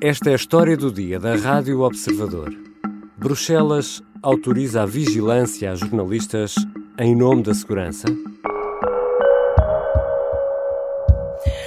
Esta 0.00 0.30
é 0.30 0.32
a 0.34 0.36
história 0.36 0.76
do 0.76 0.92
dia 0.92 1.18
da 1.18 1.34
Rádio 1.34 1.80
Observador. 1.80 2.54
Bruxelas 3.16 4.00
autoriza 4.22 4.82
a 4.82 4.86
vigilância 4.86 5.72
a 5.72 5.74
jornalistas 5.74 6.54
em 6.96 7.16
nome 7.16 7.42
da 7.42 7.52
segurança? 7.52 8.06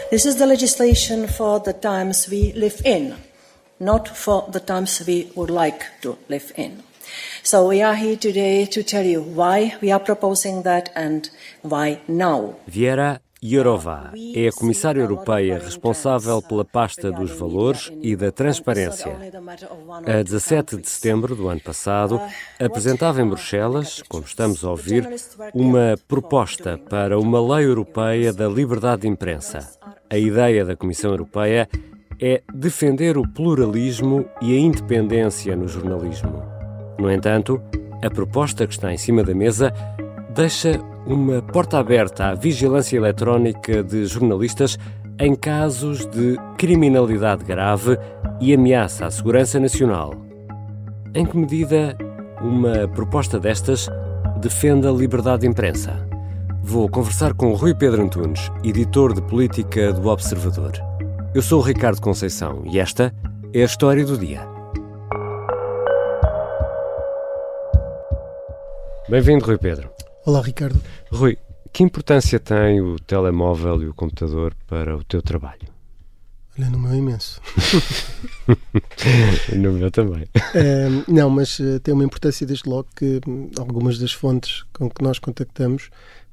This 0.10 0.24
is 0.24 0.36
the 0.36 0.46
legislation 0.46 1.28
for 1.28 1.60
the 1.60 1.74
times 1.74 2.30
we 2.30 2.54
live 2.54 2.82
in, 2.86 3.16
not 3.82 4.10
for 4.10 4.50
the 4.50 4.62
times 4.62 5.04
we 5.06 5.30
would 5.36 5.52
like 5.52 5.86
to 6.02 6.18
live 6.30 6.54
in. 6.58 6.78
So 7.44 7.68
we 7.68 7.82
are 7.82 7.98
here 7.98 8.16
today 8.16 8.66
to 8.68 8.82
tell 8.82 9.06
you 9.06 9.22
why 9.22 9.76
we 9.82 9.92
are 9.92 10.02
proposing 10.02 10.64
that 10.64 10.90
and 10.96 11.30
why 11.64 12.00
now. 12.08 12.56
Viera 12.66 13.20
Jourová 13.44 14.12
é 14.36 14.48
a 14.48 14.52
comissária 14.52 15.02
europeia 15.02 15.58
responsável 15.58 16.44
pela 16.44 16.64
pasta 16.64 17.12
dos 17.12 17.32
valores 17.32 17.92
e 18.00 18.16
da 18.16 18.32
transparência. 18.32 19.18
A 20.06 20.22
17 20.22 20.78
de 20.78 20.88
setembro 20.88 21.36
do 21.36 21.48
ano 21.48 21.60
passado, 21.60 22.22
apresentava 22.60 23.20
em 23.20 23.28
Bruxelas, 23.28 24.04
como 24.08 24.24
estamos 24.26 24.64
a 24.64 24.70
ouvir, 24.70 25.10
uma 25.56 25.96
proposta 26.08 26.78
para 26.78 27.18
uma 27.18 27.42
lei 27.56 27.66
europeia 27.66 28.32
da 28.32 28.48
liberdade 28.48 29.02
de 29.02 29.08
imprensa. 29.08 29.68
A 30.08 30.20
ideia 30.20 30.64
da 30.64 30.76
Comissão 30.76 31.10
Europeia 31.10 31.68
é 32.22 32.44
defender 32.54 33.18
o 33.18 33.28
pluralismo 33.28 34.24
e 34.40 34.56
a 34.56 34.60
independência 34.60 35.56
no 35.56 35.68
jornalismo. 35.68 36.44
No 37.00 37.12
entanto, 37.12 37.60
a 38.04 38.10
proposta 38.12 38.68
que 38.68 38.74
está 38.74 38.94
em 38.94 38.98
cima 38.98 39.24
da 39.24 39.34
mesa 39.34 39.74
deixa 40.34 40.80
uma 41.06 41.42
porta 41.42 41.78
aberta 41.78 42.28
à 42.28 42.36
vigilância 42.36 42.96
eletrónica 42.96 43.84
de 43.84 44.06
jornalistas 44.06 44.78
em 45.20 45.36
casos 45.36 46.06
de 46.06 46.38
criminalidade 46.58 47.44
grave 47.44 47.98
e 48.40 48.54
ameaça 48.54 49.06
à 49.06 49.12
segurança 49.12 49.60
nacional. 49.60 50.14
Em 51.14 51.26
que 51.26 51.38
medida 51.38 51.98
uma 52.42 52.88
proposta 52.88 53.40
destas 53.40 53.90
defende 54.40 54.88
a 54.88 54.92
liberdade 54.92 55.42
de 55.42 55.48
imprensa? 55.48 56.08
Vou 56.64 56.88
conversar 56.90 57.34
com 57.34 57.54
Rui 57.54 57.76
Pedro 57.76 58.02
Antunes, 58.02 58.50
editor 58.64 59.14
de 59.14 59.22
política 59.22 59.92
do 59.92 60.08
Observador. 60.08 60.74
Eu 61.34 61.42
sou 61.42 61.60
o 61.60 61.64
Ricardo 61.64 62.02
Conceição 62.02 62.64
e 62.66 62.80
esta 62.80 63.14
é 63.54 63.62
a 63.62 63.66
história 63.66 64.06
do 64.06 64.18
dia. 64.18 64.48
Bem-vindo, 69.10 69.46
Rui 69.46 69.58
Pedro. 69.58 69.91
Olá, 70.24 70.40
Ricardo. 70.40 70.80
Rui, 71.12 71.36
que 71.74 71.82
importância 71.82 72.40
tem 72.40 72.80
o 72.80 73.00
telemóvel 73.00 73.82
e 73.82 73.88
o 73.88 73.94
computador 73.94 74.54
para 74.68 74.96
o 74.96 75.04
teu 75.04 75.20
trabalho? 75.20 75.68
Olha, 76.56 76.70
no 76.70 76.78
meu 76.78 76.94
imenso. 76.94 77.42
no 79.58 79.72
meu 79.74 79.90
também. 79.90 80.28
não, 81.08 81.28
mas 81.28 81.58
uh, 81.58 81.80
tem 81.80 81.92
uma 81.92 82.04
importância 82.04 82.46
desde 82.46 82.70
logo 82.70 82.88
que 82.96 83.20
hum, 83.28 83.50
algumas 83.58 83.98
das 83.98 84.14
fontes 84.14 84.64
com 84.72 84.92
que 84.92 85.04
nós 85.04 85.18
contactamos, 85.18 85.90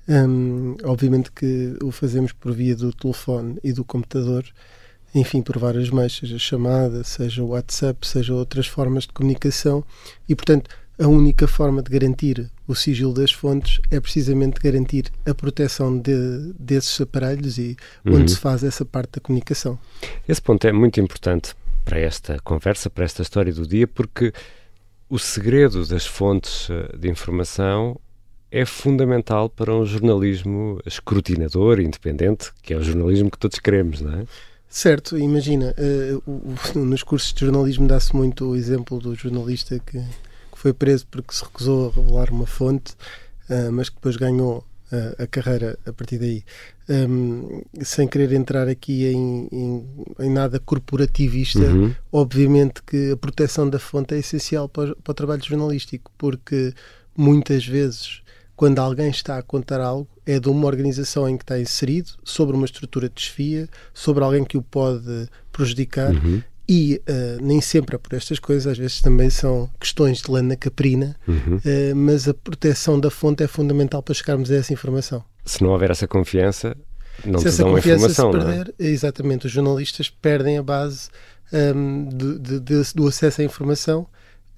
um, 0.07 0.77
obviamente 0.85 1.33
que 1.33 1.75
o 1.83 1.91
fazemos 1.91 2.33
por 2.33 2.53
via 2.53 2.77
do 2.77 2.93
telefone 2.93 3.59
e 3.65 3.73
do 3.73 3.87
computador, 3.87 4.45
enfim, 5.15 5.41
por 5.41 5.57
vários 5.57 5.89
meios, 5.89 6.15
seja 6.15 6.39
chamada, 6.39 7.03
seja 7.05 7.43
WhatsApp, 7.43 8.07
seja 8.07 8.35
outras 8.35 8.67
formas 8.67 9.05
de 9.05 9.15
comunicação, 9.15 9.83
e 10.29 10.35
portanto 10.35 10.69
a 10.99 11.07
única 11.07 11.47
forma 11.47 11.83
de 11.83 11.91
garantir 11.91 12.51
o 12.67 12.75
sigilo 12.75 13.15
das 13.15 13.31
fontes 13.31 13.81
é 13.91 14.01
precisamente 14.01 14.61
garantir 14.61 15.11
a 15.25 15.33
proteção 15.33 15.97
de, 15.97 16.53
desses 16.59 17.01
aparelhos 17.01 17.57
e 17.57 17.77
uhum. 18.05 18.17
onde 18.17 18.33
se 18.33 18.39
faz 18.39 18.65
essa 18.65 18.85
parte 18.85 19.13
da 19.13 19.21
comunicação. 19.21 19.79
Esse 20.29 20.43
ponto 20.43 20.67
é 20.67 20.73
muito 20.73 21.01
importante 21.01 21.55
para 21.85 21.99
esta 21.99 22.39
conversa, 22.41 22.91
para 22.91 23.05
esta 23.05 23.23
história 23.23 23.53
do 23.53 23.67
dia, 23.67 23.87
porque 23.87 24.33
o 25.09 25.19
segredo 25.19 25.87
das 25.87 26.05
fontes 26.05 26.69
eh, 26.69 26.97
de 26.99 27.09
informação 27.09 27.99
é 28.51 28.65
fundamental 28.65 29.49
para 29.49 29.75
um 29.75 29.85
jornalismo 29.85 30.81
escrutinador 30.85 31.81
independente, 31.81 32.51
que 32.63 32.75
é 32.75 32.77
o 32.77 32.83
jornalismo 32.83 33.31
que 33.31 33.39
todos 33.39 33.59
queremos, 33.59 34.01
não 34.01 34.21
é? 34.21 34.25
Certo, 34.69 35.17
imagina, 35.17 35.75
uh, 35.79 36.77
nos 36.79 37.03
cursos 37.03 37.33
de 37.33 37.41
jornalismo 37.41 37.87
dá-se 37.87 38.15
muito 38.15 38.51
o 38.51 38.57
exemplo 38.57 38.99
do 38.99 39.15
jornalista 39.15 39.79
que 39.79 40.03
que 40.59 40.63
foi 40.63 40.73
preso 40.73 41.07
porque 41.09 41.33
se 41.33 41.45
recusou 41.45 41.89
a 41.89 41.95
revelar 41.95 42.31
uma 42.31 42.47
fonte, 42.47 42.93
uh, 43.49 43.71
mas 43.73 43.89
que 43.89 43.95
depois 43.95 44.17
ganhou 44.17 44.65
uh, 44.93 45.23
a 45.23 45.27
carreira 45.27 45.79
a 45.87 45.93
partir 45.93 46.19
daí. 46.19 46.43
Um, 46.89 47.63
sem 47.83 48.09
querer 48.09 48.33
entrar 48.33 48.67
aqui 48.67 49.07
em, 49.07 49.49
em, 49.53 49.87
em 50.19 50.31
nada 50.31 50.59
corporativista, 50.59 51.61
uhum. 51.61 51.95
obviamente 52.11 52.83
que 52.83 53.13
a 53.13 53.17
proteção 53.17 53.69
da 53.71 53.79
fonte 53.79 54.15
é 54.15 54.19
essencial 54.19 54.69
para, 54.69 54.97
para 54.97 55.11
o 55.13 55.15
trabalho 55.15 55.45
jornalístico, 55.45 56.11
porque 56.19 56.75
muitas 57.17 57.65
vezes 57.67 58.23
quando 58.57 58.81
alguém 58.81 59.09
está 59.09 59.39
a 59.39 59.43
contar 59.43 59.81
algo, 59.81 60.09
é 60.27 60.41
de 60.41 60.49
uma 60.49 60.67
organização 60.67 61.29
em 61.29 61.37
que 61.37 61.45
está 61.45 61.61
inserido, 61.61 62.11
sobre 62.25 62.57
uma 62.57 62.65
estrutura 62.65 63.09
de 63.09 63.15
desfia, 63.15 63.69
sobre 63.95 64.25
alguém 64.25 64.45
que 64.45 64.59
o 64.59 64.63
pode 64.63 65.29
prejudicar, 65.53 66.13
uhum. 66.13 66.43
E 66.69 67.01
uh, 67.09 67.43
nem 67.43 67.63
sempre 67.63 67.97
é 67.97 67.99
por 67.99 68.15
estas 68.15 68.39
coisas, 68.39 68.67
às 68.67 68.77
vezes 68.77 69.01
também 69.01 69.31
são 69.31 69.71
questões 69.81 70.21
de 70.21 70.31
lana 70.31 70.55
caprina, 70.55 71.17
uhum. 71.27 71.57
uh, 71.57 71.97
mas 71.97 72.29
a 72.29 72.35
proteção 72.35 73.01
da 73.01 73.11
fonte 73.11 73.43
é 73.43 73.47
fundamental 73.47 74.03
para 74.03 74.15
chegarmos 74.15 74.51
a 74.51 74.57
essa 74.57 74.73
informação. 74.73 75.25
Se 75.47 75.63
não 75.63 75.71
houver 75.71 75.91
essa 75.91 76.07
confiança, 76.07 76.77
não 77.25 77.39
se 77.39 77.47
te 77.47 77.49
essa 77.49 77.63
dão 77.63 77.73
confiança 77.73 78.11
informação, 78.11 78.33
se 78.33 78.39
perder, 78.39 78.75
é? 78.79 78.85
exatamente, 78.85 79.47
os 79.47 79.53
jornalistas 79.53 80.11
perdem 80.11 80.59
a 80.59 80.63
base 80.63 81.09
um, 81.53 82.09
de, 82.09 82.39
de, 82.39 82.61
de, 82.61 82.95
do 82.95 83.09
acesso 83.09 83.41
à 83.41 83.45
informação. 83.45 84.07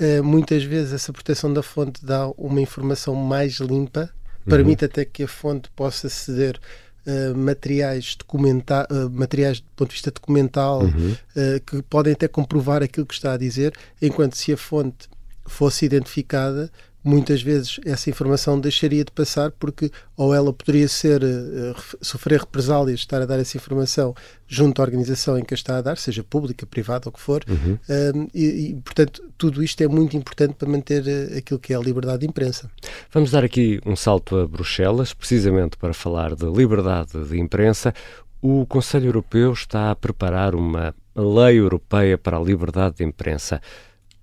Uh, 0.00 0.24
muitas 0.24 0.64
vezes 0.64 0.92
essa 0.92 1.12
proteção 1.12 1.52
da 1.52 1.62
fonte 1.62 2.04
dá 2.04 2.28
uma 2.36 2.60
informação 2.60 3.14
mais 3.14 3.60
limpa, 3.60 4.00
uhum. 4.00 4.50
permite 4.50 4.84
até 4.84 5.04
que 5.04 5.22
a 5.22 5.28
fonte 5.28 5.70
possa 5.76 6.08
ceder 6.08 6.58
Uh, 7.06 7.34
materiais, 7.34 8.14
documenta 8.14 8.86
uh, 8.90 9.08
materiais 9.08 9.58
do 9.58 9.66
ponto 9.74 9.88
de 9.88 9.94
vista 9.94 10.10
documental 10.10 10.82
uhum. 10.82 11.12
uh, 11.12 11.60
que 11.64 11.82
podem 11.84 12.12
até 12.12 12.28
comprovar 12.28 12.82
aquilo 12.82 13.06
que 13.06 13.14
está 13.14 13.32
a 13.32 13.36
dizer, 13.38 13.72
enquanto 14.02 14.36
se 14.36 14.52
a 14.52 14.56
fonte 14.56 15.08
fosse 15.46 15.86
identificada, 15.86 16.70
muitas 17.02 17.42
vezes 17.42 17.80
essa 17.84 18.10
informação 18.10 18.60
deixaria 18.60 19.04
de 19.04 19.10
passar 19.10 19.50
porque 19.52 19.90
ou 20.16 20.34
ela 20.34 20.52
poderia 20.52 20.86
ser 20.86 21.22
uh, 21.22 21.74
sofrer 22.00 22.40
represálias 22.40 23.00
estar 23.00 23.22
a 23.22 23.26
dar 23.26 23.38
essa 23.38 23.56
informação 23.56 24.14
junto 24.46 24.80
à 24.80 24.84
organização 24.84 25.38
em 25.38 25.44
que 25.44 25.54
a 25.54 25.56
está 25.56 25.78
a 25.78 25.82
dar, 25.82 25.96
seja 25.96 26.22
pública, 26.22 26.66
privada 26.66 27.04
ou 27.06 27.10
o 27.10 27.12
que 27.12 27.20
for, 27.20 27.42
uhum. 27.48 27.74
uh, 27.74 28.30
e, 28.34 28.70
e, 28.70 28.74
portanto 28.82 29.22
tudo 29.38 29.62
isto 29.62 29.82
é 29.82 29.88
muito 29.88 30.16
importante 30.16 30.54
para 30.54 30.68
manter 30.68 31.02
aquilo 31.36 31.58
que 31.58 31.72
é 31.72 31.76
a 31.76 31.80
liberdade 31.80 32.20
de 32.20 32.26
imprensa. 32.26 32.70
Vamos 33.12 33.30
dar 33.30 33.44
aqui 33.44 33.80
um 33.86 33.96
salto 33.96 34.36
a 34.36 34.46
Bruxelas, 34.46 35.14
precisamente 35.14 35.76
para 35.76 35.94
falar 35.94 36.34
de 36.34 36.44
liberdade 36.44 37.12
de 37.12 37.38
imprensa. 37.38 37.94
O 38.42 38.66
Conselho 38.66 39.06
Europeu 39.06 39.52
está 39.52 39.90
a 39.90 39.96
preparar 39.96 40.54
uma 40.54 40.94
lei 41.14 41.58
europeia 41.58 42.16
para 42.16 42.36
a 42.36 42.40
liberdade 42.40 42.96
de 42.96 43.04
imprensa. 43.04 43.60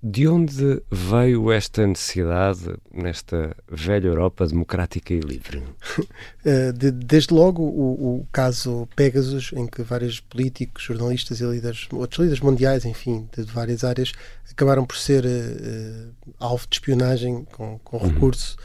De 0.02 0.28
onde 0.28 0.81
veio 0.91 1.52
esta 1.52 1.85
necessidade 1.88 2.75
nesta 2.94 3.56
velha 3.68 4.08
Europa 4.08 4.46
democrática 4.46 5.13
e 5.13 5.19
livre? 5.19 5.63
Eh, 6.46 6.72
desde 6.72 7.34
logo 7.34 7.62
o, 7.62 8.19
o, 8.19 8.28
caso 8.31 8.88
Pegasus, 8.96 9.52
em 9.53 9.68
que 9.68 9.81
vários 9.81 10.22
políticos, 10.22 10.84
jornalistas 10.84 11.41
e 11.41 11.46
líderes, 11.46 11.90
outros 11.91 12.19
líderes 12.19 12.41
mundiais, 12.41 12.85
enfim, 12.85 13.28
de 13.35 13.44
várias 13.44 13.84
áreas, 13.84 14.13
acabaram 14.50 14.85
por 14.85 14.96
ser 14.96 15.25
uh, 15.25 16.31
alvo 16.40 16.66
de 16.69 16.78
espionagem 16.78 17.44
com, 17.52 17.78
com 17.79 17.97
uhum. 17.97 18.08
recurso 18.08 18.56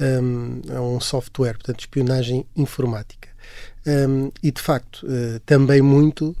um, 0.00 0.60
a 0.72 0.80
um 0.80 1.00
software, 1.00 1.54
portanto, 1.54 1.80
espionagem 1.80 2.46
informática. 2.54 3.28
Um, 3.84 4.30
e 4.40 4.52
de 4.52 4.60
facto, 4.60 5.04
uh, 5.04 5.40
também 5.40 5.82
muito 5.82 6.36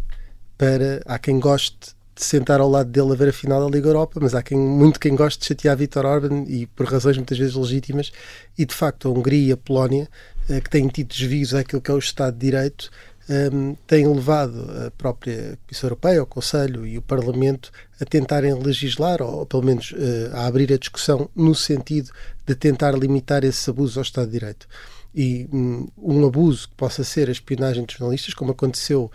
para 0.56 1.02
há 1.04 1.18
quem 1.18 1.40
goste 1.40 1.96
sentar 2.24 2.60
ao 2.60 2.68
lado 2.68 2.90
dele 2.90 3.12
a 3.12 3.14
ver 3.14 3.28
a 3.28 3.32
final 3.32 3.64
da 3.64 3.74
Liga 3.74 3.88
Europa, 3.88 4.18
mas 4.20 4.34
há 4.34 4.42
quem, 4.42 4.58
muito 4.58 5.00
quem 5.00 5.14
goste 5.14 5.40
de 5.40 5.46
chatear 5.46 5.76
Vítor 5.76 6.06
Orban 6.06 6.44
e 6.46 6.66
por 6.66 6.86
razões 6.86 7.16
muitas 7.16 7.38
vezes 7.38 7.54
legítimas, 7.54 8.12
e 8.56 8.64
de 8.64 8.74
facto 8.74 9.08
a 9.08 9.10
Hungria 9.10 9.48
e 9.48 9.52
a 9.52 9.56
Polónia, 9.56 10.08
eh, 10.48 10.60
que 10.60 10.70
têm 10.70 10.88
tido 10.88 11.08
desvios 11.08 11.54
àquilo 11.54 11.80
que 11.80 11.90
é 11.90 11.94
o 11.94 11.98
Estado 11.98 12.34
de 12.34 12.40
Direito, 12.40 12.90
ehm, 13.28 13.74
têm 13.86 14.06
levado 14.06 14.68
a 14.86 14.90
própria 14.90 15.58
Comissão 15.66 15.88
Europeia, 15.88 16.22
o 16.22 16.26
Conselho 16.26 16.86
e 16.86 16.98
o 16.98 17.02
Parlamento 17.02 17.70
a 18.00 18.04
tentarem 18.04 18.54
legislar, 18.54 19.22
ou, 19.22 19.46
pelo 19.46 19.62
menos 19.62 19.92
uh, 19.92 20.34
a 20.34 20.46
abrir 20.46 20.72
a 20.72 20.78
discussão 20.78 21.30
no 21.34 21.54
sentido 21.54 22.10
de 22.44 22.54
tentar 22.54 22.92
limitar 22.92 23.44
esses 23.44 23.68
abusos 23.68 23.96
ao 23.96 24.02
Estado 24.02 24.26
de 24.26 24.32
Direito. 24.32 24.66
E 25.14 25.48
um, 25.52 25.86
um 25.96 26.26
abuso 26.26 26.68
que 26.68 26.74
possa 26.74 27.04
ser 27.04 27.28
a 27.28 27.32
espionagem 27.32 27.84
de 27.84 27.94
jornalistas, 27.94 28.34
como 28.34 28.52
aconteceu 28.52 29.10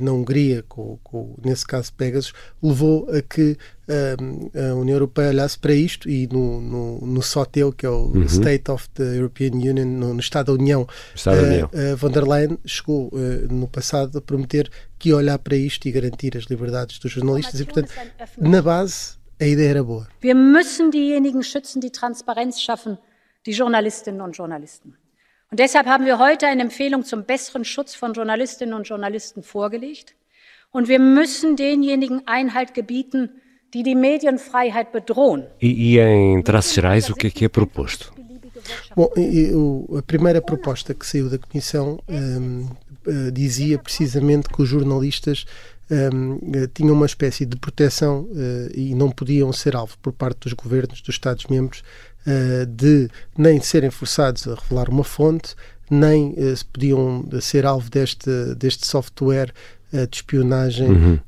na 0.00 0.12
Hungria, 0.12 0.64
com, 0.68 0.98
com, 1.02 1.36
nesse 1.44 1.66
caso 1.66 1.92
Pegasus, 1.94 2.32
levou 2.62 3.08
a 3.10 3.22
que 3.22 3.56
um, 3.88 4.50
a 4.58 4.74
União 4.74 4.96
Europeia 4.96 5.28
olhasse 5.28 5.58
para 5.58 5.72
isto 5.72 6.08
e 6.08 6.26
no, 6.26 6.60
no, 6.60 6.98
no 7.06 7.22
SOTEU, 7.22 7.72
que 7.72 7.86
é 7.86 7.88
o 7.88 8.06
uhum. 8.06 8.24
State 8.24 8.70
of 8.70 8.88
the 8.90 9.16
European 9.16 9.52
Union, 9.52 9.86
no, 9.86 10.14
no 10.14 10.20
Estado 10.20 10.46
da 10.46 10.60
União, 10.60 10.86
Estado 11.14 11.40
da 11.40 11.46
União. 11.46 11.70
Uh, 11.72 11.96
von 11.96 12.10
der 12.10 12.26
Leyen 12.26 12.58
chegou 12.66 13.08
uh, 13.12 13.52
no 13.52 13.68
passado 13.68 14.18
a 14.18 14.20
prometer 14.20 14.70
que 14.98 15.10
ia 15.10 15.16
olhar 15.16 15.38
para 15.38 15.56
isto 15.56 15.86
e 15.86 15.92
garantir 15.92 16.36
as 16.36 16.44
liberdades 16.44 16.98
dos 16.98 17.12
jornalistas 17.12 17.60
e, 17.60 17.64
portanto, 17.64 17.92
na 18.38 18.62
base, 18.62 19.16
a 19.40 19.46
ideia 19.46 19.70
era 19.70 19.84
boa. 19.84 20.08
Wir 20.20 20.34
müssen 20.34 20.90
diejenigen 20.90 21.42
schützen, 21.42 21.80
die 21.80 21.90
Transparenz 21.90 22.60
schaffen, 22.60 22.98
die 23.46 23.52
Journalistinnen 23.52 24.20
und 24.20 24.36
Journalisten. 24.36 24.96
Und 25.52 25.58
deshalb 25.58 25.86
haben 25.86 26.06
wir 26.06 26.18
heute 26.18 26.46
eine 26.46 26.62
Empfehlung 26.62 27.04
zum 27.04 27.24
besseren 27.24 27.66
Schutz 27.66 27.94
von 27.94 28.14
Journalistinnen 28.14 28.72
und 28.72 28.88
Journalisten 28.88 29.42
vorgelegt. 29.42 30.14
Und 30.70 30.88
wir 30.88 30.98
müssen 30.98 31.56
denjenigen 31.56 32.26
Einhalt 32.26 32.72
gebieten, 32.72 33.28
die 33.74 33.82
die 33.82 33.94
Medienfreiheit 33.94 34.92
bedrohen. 34.92 35.44
E, 35.60 35.68
e 35.68 35.98
em 35.98 36.42
traços 36.42 36.72
gerais, 36.72 37.10
o 37.10 37.14
que 37.14 37.26
é 37.26 37.30
que 37.30 37.44
é 37.44 37.50
proposto? 37.50 38.14
Bom, 38.96 39.10
a 39.98 40.02
primeira 40.02 40.40
proposta 40.40 40.94
que 40.94 41.06
saiu 41.06 41.28
da 41.28 41.36
Comissão 41.36 41.98
um, 42.08 42.70
uh, 43.06 43.30
dizia 43.30 43.78
precisamente 43.78 44.48
que 44.48 44.62
os 44.62 44.68
jornalistas 44.70 45.44
um, 45.90 46.36
uh, 46.36 46.68
tinham 46.72 46.94
uma 46.94 47.04
espécie 47.04 47.44
de 47.44 47.58
proteção 47.58 48.22
uh, 48.22 48.70
e 48.74 48.94
não 48.94 49.10
podiam 49.10 49.52
ser 49.52 49.76
alvo 49.76 49.98
por 50.00 50.14
parte 50.14 50.40
dos 50.44 50.54
governos 50.54 51.02
dos 51.02 51.14
Estados-membros 51.14 51.82
uh, 52.26 52.66
de 52.66 53.08
nem 53.36 53.60
serem 53.60 53.90
forçados 53.90 54.46
a 54.46 54.54
revelar 54.54 54.88
uma 54.88 55.04
fonte, 55.04 55.54
nem 55.90 56.30
uh, 56.30 56.64
podiam 56.72 57.24
ser 57.40 57.66
alvo 57.66 57.90
deste, 57.90 58.30
deste 58.56 58.86
software 58.86 59.52
uh, 59.92 60.06
de 60.06 60.16
espionagem 60.16 60.90
uhum. 60.90 61.18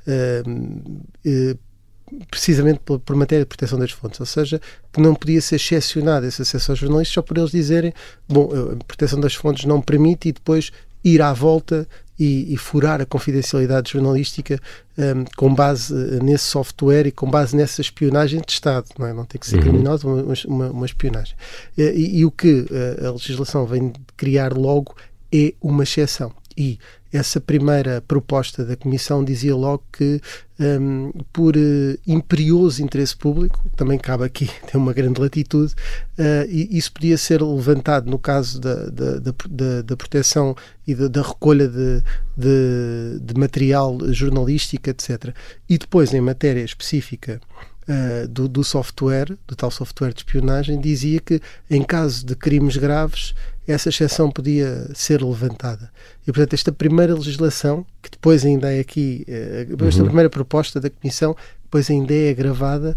precisamente 2.30 2.80
por, 2.84 2.98
por, 3.00 3.16
matéria 3.16 3.44
de 3.44 3.48
proteção 3.48 3.78
das 3.78 3.90
fontes, 3.90 4.20
ou 4.20 4.26
seja, 4.26 4.60
que 4.92 5.00
não 5.00 5.14
podia 5.14 5.40
ser 5.40 5.56
excepcionado 5.56 6.26
esse 6.26 6.42
acesso 6.42 6.72
aos 6.72 6.78
jornalistas 6.78 7.14
só 7.14 7.22
por 7.22 7.36
eles 7.36 7.50
dizerem, 7.50 7.92
bom, 8.28 8.50
a 8.72 8.84
proteção 8.84 9.20
das 9.20 9.34
fontes 9.34 9.64
não 9.64 9.80
permite 9.80 10.28
e 10.28 10.32
depois 10.32 10.70
ir 11.04 11.20
à 11.20 11.32
volta 11.32 11.86
e, 12.18 12.52
e 12.52 12.56
furar 12.56 13.00
a 13.00 13.06
confidencialidade 13.06 13.92
jornalística 13.92 14.60
um, 14.96 15.24
com 15.36 15.52
base 15.52 15.92
eh, 15.94 16.22
nesse 16.22 16.44
software 16.44 17.06
e 17.06 17.12
com 17.12 17.28
base 17.28 17.56
nessa 17.56 17.80
espionagem 17.80 18.40
de 18.40 18.52
Estado, 18.52 18.86
não, 18.98 19.06
é? 19.06 19.12
não 19.12 19.24
tem 19.24 19.40
que 19.40 19.46
ser 19.46 19.56
uhum. 19.56 19.62
criminosa, 19.62 20.06
uma, 20.06 20.34
uma, 20.46 20.70
uma, 20.70 20.86
espionagem. 20.86 21.34
Eh, 21.76 21.92
e, 21.94 22.18
e, 22.20 22.24
o 22.24 22.30
que 22.30 22.66
eh, 22.70 23.06
a 23.06 23.10
legislação 23.10 23.66
vem 23.66 23.92
criar 24.16 24.52
logo 24.52 24.94
é 25.32 25.54
uma 25.60 25.82
exceção. 25.82 26.32
E 26.56 26.78
essa 27.16 27.40
primeira 27.40 28.02
proposta 28.02 28.64
da 28.64 28.76
Comissão 28.76 29.24
dizia 29.24 29.54
logo 29.54 29.84
que, 29.92 30.20
um, 30.58 31.12
por 31.32 31.56
uh, 31.56 31.98
imperioso 32.04 32.82
interesse 32.82 33.16
público, 33.16 33.62
também 33.76 33.96
cabe 33.98 34.24
aqui, 34.24 34.50
tem 34.66 34.80
uma 34.80 34.92
grande 34.92 35.20
latitude, 35.20 35.72
uh, 36.18 36.44
e 36.48 36.76
isso 36.76 36.92
podia 36.92 37.16
ser 37.16 37.40
levantado 37.40 38.10
no 38.10 38.18
caso 38.18 38.60
da, 38.60 38.74
da, 38.86 39.18
da, 39.20 39.82
da 39.82 39.96
proteção 39.96 40.56
e 40.84 40.92
da, 40.92 41.06
da 41.06 41.22
recolha 41.22 41.68
de, 41.68 42.02
de, 42.36 43.20
de, 43.20 43.34
material 43.38 43.96
jornalístico, 44.12 44.90
etc. 44.90 45.32
E 45.68 45.78
depois, 45.78 46.12
em 46.12 46.20
matéria 46.20 46.64
específica 46.64 47.40
uh, 47.88 48.26
do, 48.26 48.48
do 48.48 48.64
software, 48.64 49.38
do 49.46 49.54
tal 49.54 49.70
software 49.70 50.12
de 50.12 50.18
espionagem, 50.18 50.80
dizia 50.80 51.20
que, 51.20 51.40
em 51.70 51.84
caso 51.84 52.26
de 52.26 52.34
crimes 52.34 52.76
graves, 52.76 53.34
essa 53.66 53.88
exceção 53.88 54.30
podia 54.30 54.88
ser 54.94 55.22
levantada. 55.22 55.90
E, 56.22 56.32
portanto, 56.32 56.54
esta 56.54 56.72
primeira 56.72 57.14
legislação, 57.14 57.84
que 58.02 58.10
depois 58.10 58.44
ainda 58.44 58.72
é 58.72 58.80
aqui, 58.80 59.24
eh, 59.26 59.66
esta 59.86 60.00
uhum. 60.00 60.06
primeira 60.06 60.30
proposta 60.30 60.80
da 60.80 60.90
Comissão, 60.90 61.36
depois 61.62 61.90
ainda 61.90 62.14
é 62.14 62.30
agravada, 62.30 62.96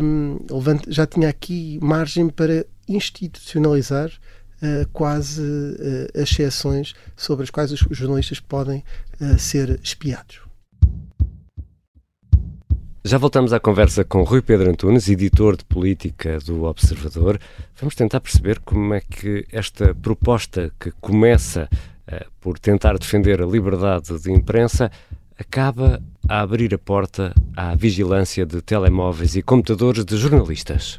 um, 0.00 0.38
já 0.88 1.06
tinha 1.06 1.28
aqui 1.28 1.78
margem 1.82 2.30
para 2.30 2.64
institucionalizar 2.88 4.10
uh, 4.62 4.88
quase 4.92 5.42
uh, 5.42 6.20
as 6.20 6.30
exceções 6.30 6.94
sobre 7.14 7.44
as 7.44 7.50
quais 7.50 7.70
os 7.70 7.84
jornalistas 7.90 8.40
podem 8.40 8.82
uh, 9.20 9.38
ser 9.38 9.78
espiados. 9.82 10.47
Já 13.04 13.16
voltamos 13.16 13.52
à 13.52 13.60
conversa 13.60 14.04
com 14.04 14.24
Rui 14.24 14.42
Pedro 14.42 14.68
Antunes, 14.68 15.08
editor 15.08 15.56
de 15.56 15.64
política 15.64 16.38
do 16.40 16.64
Observador. 16.64 17.38
Vamos 17.78 17.94
tentar 17.94 18.20
perceber 18.20 18.58
como 18.58 18.92
é 18.92 19.00
que 19.00 19.46
esta 19.52 19.94
proposta 19.94 20.72
que 20.80 20.90
começa 21.00 21.68
uh, 21.72 22.26
por 22.40 22.58
tentar 22.58 22.98
defender 22.98 23.40
a 23.40 23.46
liberdade 23.46 24.18
de 24.18 24.32
imprensa 24.32 24.90
acaba 25.38 26.02
a 26.28 26.40
abrir 26.40 26.74
a 26.74 26.78
porta 26.78 27.32
à 27.56 27.74
vigilância 27.76 28.44
de 28.44 28.60
telemóveis 28.60 29.36
e 29.36 29.42
computadores 29.42 30.04
de 30.04 30.16
jornalistas. 30.16 30.98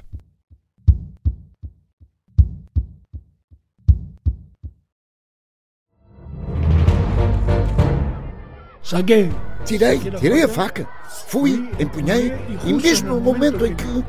Saguei 8.82 9.30
Tirei, 9.66 10.00
tirei 10.00 10.44
a 10.44 10.48
faca. 10.48 10.88
Fui, 11.28 11.70
empunhei 11.80 12.34
e 12.66 12.74
mesmo 12.74 13.16
no 13.16 13.20
momento 13.20 13.66
em 13.66 13.76
que. 13.76 14.04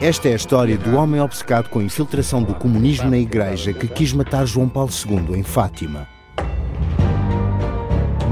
Esta 0.00 0.28
é 0.28 0.32
a 0.32 0.36
história 0.36 0.76
do 0.76 0.96
homem 0.96 1.20
obcecado 1.20 1.68
com 1.68 1.78
a 1.78 1.84
infiltração 1.84 2.42
do 2.42 2.54
comunismo 2.54 3.08
na 3.08 3.18
igreja 3.18 3.72
que 3.72 3.86
quis 3.86 4.12
matar 4.12 4.44
João 4.46 4.68
Paulo 4.68 4.90
II 4.90 5.38
em 5.38 5.44
Fátima. 5.44 6.08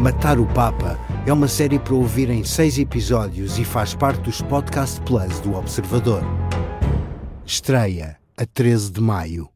Matar 0.00 0.40
o 0.40 0.46
Papa 0.46 0.98
é 1.26 1.32
uma 1.32 1.46
série 1.46 1.78
para 1.78 1.94
ouvir 1.94 2.30
em 2.30 2.42
seis 2.42 2.78
episódios 2.78 3.58
e 3.58 3.64
faz 3.64 3.94
parte 3.94 4.22
dos 4.22 4.40
Podcast 4.42 5.00
Plus 5.02 5.38
do 5.40 5.54
Observador. 5.54 6.22
Estreia 7.46 8.16
a 8.36 8.46
13 8.46 8.90
de 8.90 9.00
maio. 9.00 9.48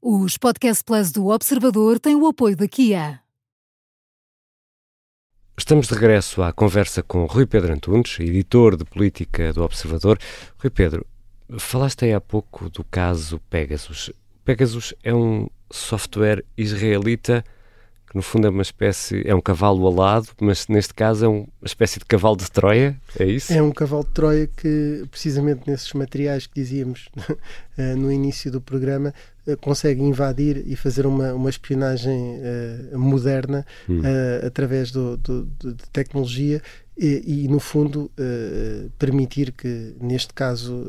Os 0.00 0.38
Podcast 0.38 0.84
Plus 0.84 1.10
do 1.10 1.26
Observador 1.26 1.98
têm 1.98 2.14
o 2.14 2.26
apoio 2.26 2.56
da 2.56 2.68
Kia. 2.68 3.25
Estamos 5.58 5.88
de 5.88 5.94
regresso 5.94 6.42
à 6.42 6.52
conversa 6.52 7.02
com 7.02 7.24
Rui 7.24 7.46
Pedro 7.46 7.72
Antunes, 7.72 8.20
editor 8.20 8.76
de 8.76 8.84
política 8.84 9.54
do 9.54 9.64
Observador. 9.64 10.18
Rui 10.58 10.68
Pedro, 10.68 11.06
falaste 11.58 12.04
aí 12.04 12.12
há 12.12 12.20
pouco 12.20 12.68
do 12.68 12.84
caso 12.84 13.40
Pegasus. 13.48 14.12
Pegasus 14.44 14.92
é 15.02 15.14
um 15.14 15.48
software 15.70 16.44
israelita 16.58 17.42
que 18.08 18.14
no 18.14 18.22
fundo 18.22 18.46
é 18.46 18.50
uma 18.50 18.62
espécie, 18.62 19.22
é 19.26 19.34
um 19.34 19.40
cavalo 19.40 19.86
alado, 19.86 20.28
mas 20.40 20.68
neste 20.68 20.94
caso 20.94 21.24
é 21.24 21.28
uma 21.28 21.46
espécie 21.64 21.98
de 21.98 22.04
cavalo 22.04 22.36
de 22.36 22.50
Troia, 22.50 22.96
é 23.18 23.24
isso? 23.24 23.52
É 23.52 23.62
um 23.62 23.72
cavalo 23.72 24.04
de 24.04 24.10
Troia 24.10 24.46
que, 24.56 25.04
precisamente 25.10 25.68
nesses 25.68 25.92
materiais 25.92 26.46
que 26.46 26.54
dizíamos 26.54 27.08
eh, 27.76 27.94
no 27.94 28.10
início 28.12 28.50
do 28.50 28.60
programa, 28.60 29.12
eh, 29.46 29.56
consegue 29.56 30.02
invadir 30.02 30.62
e 30.66 30.74
fazer 30.74 31.06
uma, 31.06 31.32
uma 31.32 31.48
espionagem 31.48 32.40
uh, 32.92 32.98
moderna 32.98 33.64
hum. 33.88 34.00
uh, 34.00 34.46
através 34.46 34.90
do, 34.90 35.16
do, 35.16 35.44
de 35.44 35.88
tecnologia 35.92 36.60
e, 36.98 37.44
e 37.44 37.48
no 37.48 37.60
fundo, 37.60 38.10
uh, 38.18 38.90
permitir 38.98 39.52
que, 39.52 39.94
neste 40.00 40.32
caso, 40.34 40.84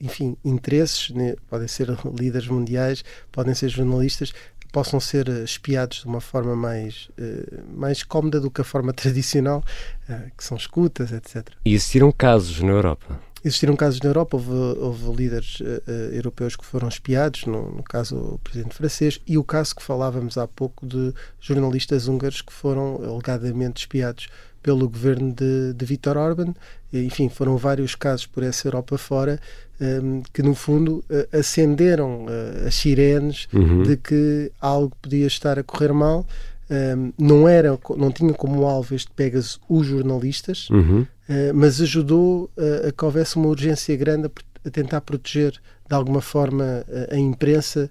enfim, 0.00 0.36
interesses, 0.44 1.10
né, 1.10 1.34
podem 1.48 1.66
ser 1.66 1.88
líderes 2.16 2.46
mundiais, 2.46 3.04
podem 3.32 3.54
ser 3.54 3.68
jornalistas, 3.68 4.32
possam 4.72 5.00
ser 5.00 5.28
eh, 5.28 5.44
espiados 5.44 6.02
de 6.02 6.06
uma 6.06 6.20
forma 6.20 6.54
mais, 6.54 7.08
uh, 7.18 7.64
mais 7.74 8.02
cómoda 8.02 8.40
do 8.40 8.50
que 8.50 8.60
a 8.60 8.64
forma 8.64 8.92
tradicional, 8.94 9.62
uh, 10.08 10.30
que 10.36 10.44
são 10.44 10.56
escutas, 10.56 11.12
etc. 11.12 11.48
E 11.64 11.74
existiram 11.74 12.12
casos 12.12 12.60
na 12.60 12.70
Europa? 12.70 13.20
Existiram 13.48 13.74
casos 13.74 13.98
na 14.02 14.10
Europa, 14.10 14.36
houve, 14.36 14.52
houve 14.78 15.16
líderes 15.16 15.60
uh, 15.60 15.90
europeus 16.12 16.54
que 16.54 16.66
foram 16.66 16.86
espiados, 16.86 17.46
no, 17.46 17.72
no, 17.76 17.82
caso 17.82 18.16
o 18.16 18.38
presidente 18.38 18.74
francês, 18.74 19.18
e 19.26 19.38
o 19.38 19.42
caso 19.42 19.74
que 19.74 19.82
falávamos 19.82 20.36
há 20.36 20.46
pouco 20.46 20.86
de 20.86 21.14
jornalistas 21.40 22.08
húngaros 22.08 22.42
que 22.42 22.52
foram 22.52 23.00
alegadamente 23.02 23.80
espiados 23.80 24.28
pelo 24.62 24.86
governo 24.86 25.32
de, 25.32 25.72
de 25.72 25.84
Viktor 25.86 26.18
Orban. 26.18 26.54
Enfim, 26.92 27.30
foram 27.30 27.56
vários 27.56 27.94
casos 27.94 28.26
por 28.26 28.42
essa 28.42 28.68
Europa 28.68 28.98
fora 28.98 29.40
um, 29.80 30.20
que, 30.30 30.42
no 30.42 30.54
fundo, 30.54 31.02
uh, 31.08 31.38
acenderam 31.38 32.26
uh, 32.26 32.66
as 32.66 32.74
sirenes 32.74 33.48
uhum. 33.50 33.82
de 33.82 33.96
que 33.96 34.52
algo 34.60 34.94
podia 35.00 35.26
estar 35.26 35.58
a 35.58 35.62
correr 35.62 35.94
mal. 35.94 36.26
Um, 36.70 37.14
não 37.18 37.48
era, 37.48 37.78
não 37.96 38.12
tinha 38.12 38.34
como 38.34 38.66
alvo 38.66 38.94
este 38.94 39.10
Pegasus 39.12 39.58
os 39.70 39.86
jornalistas, 39.86 40.68
uhum. 40.68 41.06
Uh, 41.28 41.54
mas 41.54 41.80
ajudou 41.80 42.50
a 42.56 42.92
que 42.92 43.04
houvesse 43.04 43.36
uma 43.36 43.48
urgência 43.48 43.96
grande 43.96 44.30
a, 44.64 44.70
tentar 44.70 45.00
proteger 45.00 45.52
de 45.52 45.94
alguma 45.94 46.20
forma 46.20 46.84
a 47.10 47.16
imprensa 47.16 47.88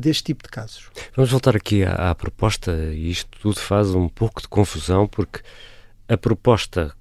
deste 0.00 0.24
tipo 0.24 0.42
de 0.42 0.48
casos. 0.48 0.88
Vamos 1.14 1.30
voltar 1.30 1.54
aqui 1.54 1.84
à, 1.84 2.10
à 2.10 2.14
proposta, 2.14 2.72
e 2.72 3.10
isto 3.10 3.28
tudo 3.38 3.60
faz 3.60 3.94
um 3.94 4.08
pouco 4.08 4.40
de 4.40 4.48
confusão, 4.48 5.06
porque 5.06 5.40
a 6.08 6.16
proposta, 6.16 6.94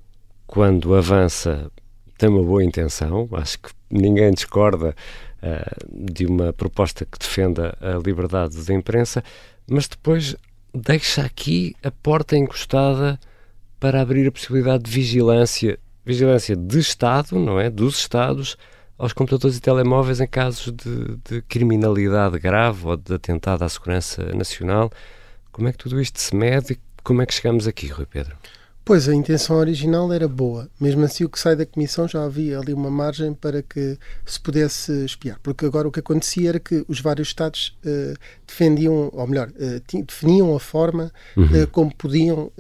quando 0.46 0.94
avança, 0.94 1.72
tem 2.18 2.30
uma 2.30 2.44
boa 2.44 2.64
intenção, 2.64 3.30
acho 3.34 3.60
que 3.60 3.70
ninguém 3.90 4.32
discorda 4.32 4.96
uh, 5.42 6.12
de 6.14 6.26
uma 6.26 6.52
proposta 6.54 7.06
que 7.06 7.18
defenda 7.18 7.78
a 7.80 7.98
liberdade 8.06 8.62
da 8.64 8.74
imprensa, 8.74 9.24
mas 9.68 9.88
depois 9.88 10.36
deixa 10.74 11.24
aqui 11.24 11.76
a 11.84 11.92
porta 11.92 12.36
encostada 12.36 13.20
para 13.84 14.00
abrir 14.00 14.26
a 14.26 14.32
possibilidade 14.32 14.84
de 14.84 14.92
vigilância, 14.92 15.78
vigilância 16.06 16.56
de 16.56 16.80
Estado, 16.80 17.38
não 17.38 17.60
é? 17.60 17.70
Dos 17.70 17.98
Estados 17.98 18.56
aos 18.98 19.12
computadores 19.12 19.58
e 19.58 19.60
telemóveis 19.62 20.22
em 20.22 20.26
casos 20.28 20.72
de, 20.72 21.18
de 21.30 21.42
criminalidade 21.42 22.40
grave 22.40 22.88
ou 22.88 22.96
de 22.96 23.14
atentado 23.14 23.62
à 23.62 23.68
segurança 23.68 24.24
nacional. 24.34 24.90
Como 25.52 25.68
é 25.68 25.74
que 25.74 25.80
tudo 25.80 26.00
isto 26.00 26.18
se 26.18 26.34
mede 26.34 26.74
e 26.74 26.80
como 27.04 27.22
é 27.22 27.26
que 27.26 27.34
chegamos 27.34 27.68
aqui, 27.68 27.88
Rui 27.88 28.06
Pedro? 28.06 28.38
Pois, 28.86 29.08
a 29.08 29.16
intenção 29.16 29.56
original 29.56 30.12
era 30.12 30.28
boa. 30.28 30.70
Mesmo 30.80 31.06
assim, 31.06 31.24
o 31.24 31.30
que 31.30 31.40
sai 31.40 31.56
da 31.56 31.66
Comissão 31.66 32.06
já 32.06 32.26
havia 32.26 32.60
ali 32.60 32.74
uma 32.74 32.92
margem 32.92 33.34
para 33.34 33.62
que 33.62 33.98
se 34.26 34.38
pudesse 34.38 35.06
espiar. 35.06 35.40
Porque 35.42 35.66
agora 35.66 35.88
o 35.88 35.92
que 35.92 36.02
acontecia 36.02 36.50
era 36.50 36.60
que 36.60 36.84
os 36.90 37.00
vários 37.00 37.30
Estados 37.30 37.78
uh, 37.86 38.14
defendiam, 38.46 39.10
ou 39.14 39.26
melhor, 39.26 39.50
uh, 39.50 40.04
definiam 40.04 40.54
a 40.54 40.60
forma 40.60 41.14
uhum. 41.38 41.64
uh, 41.64 41.68
como 41.68 41.96
podiam 41.96 42.52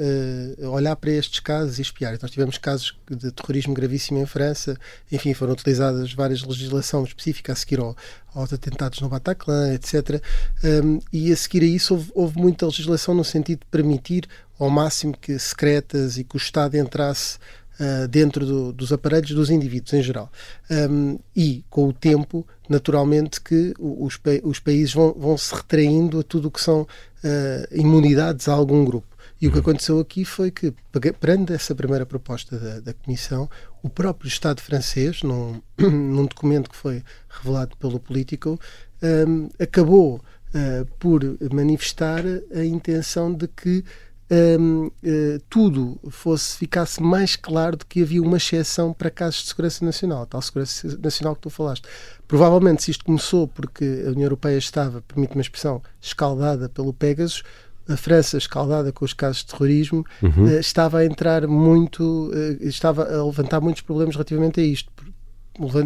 olhar 0.72 0.96
para 0.96 1.12
estes 1.12 1.40
casos 1.42 1.78
e 1.78 1.82
espiar. 1.82 2.18
Nós 2.22 2.32
tivemos 2.32 2.58
casos 2.58 2.98
de 3.10 3.32
terrorismo 3.32 3.74
gravíssimo 3.74 4.20
em 4.20 4.26
França, 4.26 4.78
enfim, 5.12 5.34
foram 5.34 5.54
utilizadas 5.54 6.14
várias 6.14 6.42
legislações 6.44 7.10
específicas 7.10 7.58
a 7.58 7.60
seguir 7.60 7.80
ao, 7.80 7.96
aos 8.34 8.54
atentados 8.54 9.00
no 9.02 9.10
Bataclan, 9.10 9.74
etc. 9.74 10.22
Um, 10.64 11.00
e 11.12 11.32
a 11.32 11.36
seguir 11.36 11.64
a 11.64 11.68
isso 11.68 11.94
houve, 11.96 12.12
houve 12.16 12.40
muita 12.40 12.66
legislação 12.66 13.14
no 13.14 13.24
sentido 13.24 13.60
de 13.60 13.66
permitir 13.70 14.28
ao 14.64 14.70
máximo 14.70 15.18
que 15.18 15.38
secretas 15.38 16.18
e 16.18 16.24
que 16.24 16.36
o 16.36 16.38
Estado 16.38 16.76
entrasse 16.78 17.38
uh, 17.80 18.08
dentro 18.08 18.46
do, 18.46 18.74
dos 18.74 18.92
aparelhos 18.92 19.32
dos 19.32 19.50
indivíduos 19.50 19.94
em 19.94 20.02
geral. 20.02 20.32
Um, 20.70 21.20
e, 21.36 21.64
com 21.70 21.88
o 21.88 21.94
tempo, 21.94 22.46
naturalmente, 22.70 23.42
que 23.42 23.74
os, 23.80 24.20
os 24.44 24.60
países 24.60 24.94
vão, 24.94 25.14
vão 25.14 25.38
se 25.38 25.54
retraindo 25.54 26.20
a 26.20 26.24
tudo 26.24 26.48
o 26.48 26.52
que 26.52 26.62
são 26.62 26.82
uh, 26.82 26.88
imunidades 27.72 28.48
a 28.48 28.54
algum 28.54 28.84
grupo. 28.86 29.08
E 29.42 29.48
o 29.48 29.52
que 29.52 29.60
aconteceu 29.60 30.00
aqui 30.00 30.24
foi 30.24 30.52
que, 30.52 30.74
perante 31.20 31.52
essa 31.52 31.76
primeira 31.76 32.06
proposta 32.06 32.58
da, 32.58 32.80
da 32.80 32.94
Comissão, 32.94 33.50
o 33.82 33.90
próprio 33.90 34.30
Estado 34.30 34.62
francês, 34.62 35.22
num, 35.22 35.62
num 35.78 36.26
documento 36.26 36.70
que 36.70 36.78
foi 36.78 37.04
revelado 37.28 37.76
pelo 37.76 38.00
Politico, 38.00 38.58
um, 39.28 39.50
acabou 39.60 40.16
uh, 40.16 40.86
por 40.98 41.22
manifestar 41.52 42.24
a 42.56 42.64
intenção 42.64 43.34
de 43.34 43.50
que 43.50 43.84
eh, 45.04 45.40
tudo 45.50 46.00
fosse 46.10 46.58
ficasse 46.58 47.02
mais 47.02 47.36
claro 47.36 47.78
de 47.78 47.86
que 47.86 48.02
havia 48.02 48.22
uma 48.22 48.38
exceção 48.38 48.94
para 48.94 49.10
casos 49.10 49.44
de 49.44 49.50
segurança 49.50 49.86
nacional, 49.86 50.26
tal 50.26 50.42
segurança 50.42 50.98
nacional 50.98 51.36
que 51.36 51.42
tu 51.42 51.50
falaste. 51.50 51.88
Provavelmente, 52.28 52.84
se 52.84 52.92
isto 52.92 53.06
começou 53.06 53.48
porque 53.48 54.04
a 54.06 54.10
União 54.10 54.24
Europeia 54.24 54.58
estava, 54.58 55.02
permite 55.02 55.36
uma 55.36 55.42
expressão, 55.42 55.82
escaldada 56.02 56.68
pelo 56.70 56.94
Pegasus, 56.94 57.44
a 57.88 57.98
França, 57.98 58.38
escaldada 58.38 58.92
com 58.92 59.04
os 59.04 59.14
casos 59.14 59.40
de 59.40 59.48
terrorismo, 59.48 60.06
uhum. 60.22 60.46
uh, 60.46 60.60
estava 60.60 61.00
a 61.00 61.06
entrar 61.06 61.46
muito, 61.48 62.32
uh, 62.32 62.66
estava 62.68 63.04
a 63.04 63.24
levantar 63.26 63.60
muitos 63.60 63.82
problemas 63.82 64.16
relativamente 64.16 64.60
a 64.62 64.64
isto, 64.64 64.92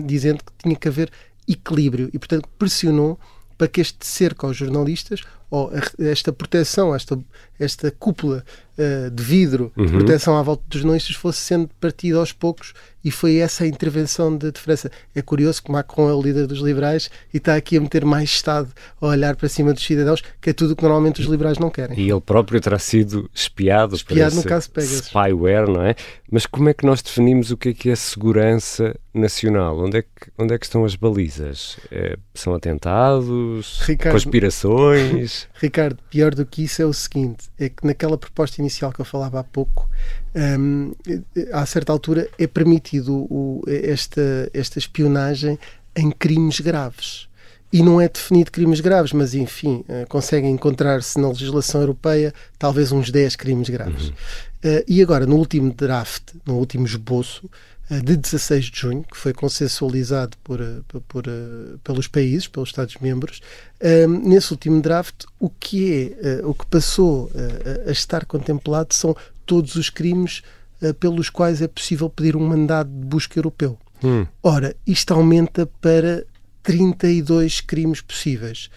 dizendo 0.06 0.44
que 0.44 0.52
tinha 0.60 0.76
que 0.76 0.88
haver 0.88 1.12
equilíbrio 1.48 2.10
e, 2.14 2.20
portanto, 2.20 2.48
pressionou 2.58 3.20
para 3.58 3.68
que 3.68 3.82
este 3.82 4.06
cerco 4.06 4.46
aos 4.46 4.56
jornalistas 4.56 5.22
ou 5.50 5.72
esta 6.00 6.34
proteção, 6.34 6.94
esta, 6.94 7.18
esta 7.58 7.90
cúpula 7.92 8.44
uh, 8.78 9.10
de 9.10 9.24
vidro 9.24 9.72
uhum. 9.78 9.86
de 9.86 9.92
proteção 9.94 10.38
à 10.38 10.42
volta 10.42 10.64
dos 10.68 10.82
jornalistas 10.82 11.16
fosse 11.16 11.40
sendo 11.40 11.70
partida 11.80 12.18
aos 12.18 12.34
poucos 12.34 12.74
e 13.04 13.12
foi 13.12 13.38
essa 13.38 13.64
a 13.64 13.68
intervenção 13.68 14.38
de, 14.38 14.52
de 14.52 14.60
França. 14.60 14.92
É 15.16 15.22
curioso 15.22 15.64
que 15.64 15.72
Macron 15.72 16.10
é 16.10 16.14
o 16.14 16.22
líder 16.22 16.46
dos 16.46 16.60
liberais 16.60 17.10
e 17.34 17.38
está 17.38 17.56
aqui 17.56 17.78
a 17.78 17.82
meter 17.82 18.04
mais 18.04 18.30
Estado 18.30 18.68
a 19.00 19.08
olhar 19.08 19.38
para 19.38 19.48
cima 19.48 19.74
dos 19.74 19.86
cidadãos, 19.86 20.22
que 20.42 20.50
é 20.50 20.54
tudo 20.54 20.74
o 20.74 20.76
que 20.76 20.84
normalmente 20.84 21.22
os 21.22 21.28
liberais 21.28 21.58
não 21.58 21.70
querem. 21.70 21.98
E 21.98 22.10
ele 22.10 22.20
próprio 22.20 22.60
terá 22.60 22.78
sido 22.78 23.30
espiado, 23.34 23.96
espiado 23.96 24.36
no 24.36 24.44
caso 24.44 24.70
Pegasus. 24.70 25.06
spyware, 25.08 25.70
não 25.70 25.82
é? 25.84 25.96
Mas 26.30 26.46
como 26.46 26.68
é 26.68 26.74
que 26.74 26.86
nós 26.86 27.02
definimos 27.02 27.50
o 27.52 27.56
que 27.56 27.70
é 27.70 27.74
que 27.74 27.90
é 27.90 27.96
segurança 27.96 28.94
nacional? 29.14 29.80
Onde 29.80 30.00
é 30.00 30.02
que, 30.02 30.10
onde 30.38 30.54
é 30.54 30.58
que 30.58 30.66
estão 30.66 30.84
as 30.84 30.96
balizas? 30.96 31.78
É, 31.90 32.18
são 32.34 32.54
atentados? 32.54 33.80
Ricardo, 33.86 34.16
conspirações? 34.16 35.37
Ricardo, 35.56 35.98
pior 36.10 36.34
do 36.34 36.46
que 36.46 36.64
isso 36.64 36.82
é 36.82 36.86
o 36.86 36.94
seguinte, 36.94 37.50
é 37.60 37.70
que 37.70 37.86
naquela 37.86 38.18
proposta 38.18 38.62
inicial 38.62 38.92
que 38.92 39.00
eu 39.00 39.06
falava 39.06 39.40
há 39.40 39.44
pouco, 39.44 39.90
um, 40.60 40.94
a 41.54 41.66
certa 41.66 41.92
altura 41.92 42.30
é 42.38 42.48
permitido 42.48 43.14
o, 43.16 43.64
esta, 43.68 44.50
esta 44.54 44.80
espionagem 44.80 45.60
em 45.96 46.12
crimes 46.12 46.60
graves. 46.60 47.28
E 47.72 47.84
não 47.84 48.00
é 48.00 48.08
definido 48.08 48.50
crimes 48.50 48.80
graves, 48.80 49.12
mas 49.12 49.34
enfim, 49.34 49.84
uh, 49.90 50.08
conseguem 50.08 50.52
encontrar-se 50.52 51.20
na 51.20 51.28
legislação 51.28 51.82
europeia 51.82 52.34
talvez 52.58 52.92
uns 52.92 53.12
10 53.12 53.36
crimes 53.36 53.70
graves. 53.70 54.08
Uhum. 54.08 54.14
Uh, 54.72 54.84
e 54.88 55.02
agora, 55.02 55.26
no 55.26 55.36
último 55.36 55.74
draft, 55.74 56.32
no 56.46 56.56
último 56.56 56.86
esboço, 56.86 57.50
de 57.90 58.18
16 58.18 58.66
de 58.66 58.80
junho, 58.80 59.04
que 59.04 59.18
foi 59.18 59.34
consensualizado 59.34 60.36
por, 60.44 60.60
por, 60.88 61.02
por 61.02 61.24
pelos 61.84 62.08
países, 62.08 62.48
pelos 62.48 62.70
Estados-membros, 62.70 63.42
nesse 64.24 64.52
último 64.52 64.82
draft, 64.82 65.24
o 65.40 65.50
que 65.50 66.16
é, 66.22 66.46
o 66.46 66.54
que 66.54 66.66
passou 66.66 67.32
a 67.88 67.92
estar 67.92 68.26
contemplado 68.26 68.94
são 68.94 69.16
todos 69.48 69.76
os 69.76 69.90
crimes 69.90 70.44
uh, 70.82 70.94
pelos 70.94 71.32
quais 71.32 71.62
é 71.64 71.68
possível 71.68 72.08
pedir 72.10 72.36
um 72.36 72.46
mandado 72.46 72.90
de 72.90 73.06
busca 73.06 73.40
europeu. 73.40 73.80
Hum. 74.04 74.28
Ora, 74.44 74.76
isto 74.86 75.14
aumenta 75.14 75.66
para 75.82 76.24
32 76.62 77.62
crimes 77.62 78.02
possíveis. 78.02 78.70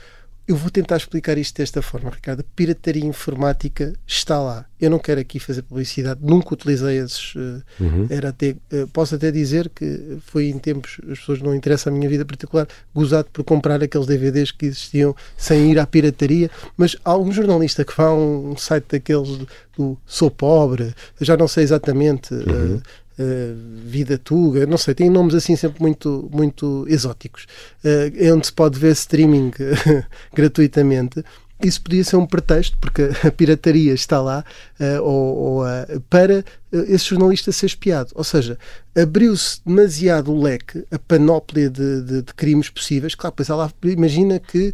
Eu 0.46 0.56
vou 0.56 0.70
tentar 0.70 0.96
explicar 0.96 1.38
isto 1.38 1.56
desta 1.58 1.80
forma, 1.80 2.10
Ricardo. 2.10 2.40
A 2.40 2.44
pirataria 2.56 3.04
informática 3.04 3.92
está 4.06 4.40
lá. 4.40 4.64
Eu 4.80 4.90
não 4.90 4.98
quero 4.98 5.20
aqui 5.20 5.38
fazer 5.38 5.62
publicidade, 5.62 6.18
nunca 6.22 6.54
utilizei 6.54 6.98
esses. 6.98 7.34
Uh, 7.36 7.62
uhum. 7.78 8.06
Era 8.10 8.30
até, 8.30 8.56
uh, 8.72 8.88
posso 8.92 9.14
até 9.14 9.30
dizer 9.30 9.68
que 9.68 10.18
foi 10.26 10.48
em 10.48 10.58
tempos, 10.58 11.00
as 11.08 11.20
pessoas 11.20 11.40
não 11.40 11.54
interessam 11.54 11.92
a 11.92 11.96
minha 11.96 12.08
vida 12.08 12.24
particular, 12.24 12.66
gozado 12.92 13.28
por 13.32 13.44
comprar 13.44 13.82
aqueles 13.82 14.06
DVDs 14.06 14.50
que 14.50 14.66
existiam 14.66 15.14
sem 15.36 15.70
ir 15.70 15.78
à 15.78 15.86
pirataria. 15.86 16.50
Mas 16.76 16.96
há 17.04 17.16
um 17.16 17.30
jornalista 17.30 17.84
que 17.84 17.96
vá 17.96 18.06
a 18.06 18.14
um 18.14 18.56
site 18.56 18.86
daqueles 18.90 19.46
do 19.76 19.96
Sou 20.04 20.30
Pobre, 20.30 20.94
já 21.20 21.36
não 21.36 21.46
sei 21.46 21.62
exatamente. 21.62 22.34
Uhum. 22.34 22.80
Uh, 23.20 23.30
uh, 23.30 23.54
Vida 23.84 24.16
Tuga, 24.16 24.66
não 24.66 24.78
sei, 24.78 24.94
tem 24.94 25.10
nomes 25.10 25.34
assim 25.34 25.54
sempre 25.54 25.82
muito, 25.82 26.28
muito 26.32 26.86
exóticos, 26.88 27.44
uh, 27.84 28.12
é 28.16 28.32
onde 28.32 28.46
se 28.46 28.52
pode 28.52 28.78
ver 28.78 28.92
streaming 28.92 29.52
gratuitamente. 30.32 31.22
Isso 31.62 31.82
podia 31.82 32.02
ser 32.02 32.16
um 32.16 32.24
pretexto, 32.24 32.78
porque 32.80 33.10
a 33.22 33.30
pirataria 33.30 33.92
está 33.92 34.18
lá, 34.18 34.42
uh, 34.80 35.02
ou, 35.02 35.36
ou 35.36 35.64
uh, 35.64 36.00
para 36.08 36.42
esse 36.72 37.04
jornalista 37.04 37.52
ser 37.52 37.66
espiado. 37.66 38.12
Ou 38.14 38.24
seja, 38.24 38.58
abriu-se 38.96 39.60
demasiado 39.66 40.32
o 40.32 40.42
leque, 40.42 40.86
a 40.90 40.98
panóplia 40.98 41.68
de, 41.68 42.00
de, 42.00 42.22
de, 42.22 42.34
crimes 42.34 42.70
possíveis. 42.70 43.14
Claro, 43.14 43.34
pois 43.36 43.48
lá, 43.48 43.70
imagina 43.82 44.38
que 44.38 44.72